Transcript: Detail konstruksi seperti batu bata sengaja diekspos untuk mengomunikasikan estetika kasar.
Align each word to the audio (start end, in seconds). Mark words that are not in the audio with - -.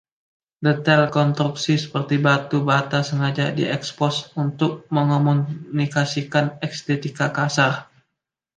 Detail 0.67 1.01
konstruksi 1.17 1.73
seperti 1.83 2.15
batu 2.27 2.57
bata 2.69 2.99
sengaja 3.09 3.45
diekspos 3.59 4.15
untuk 4.43 4.71
mengomunikasikan 4.95 6.45
estetika 6.67 7.27
kasar. 7.37 7.73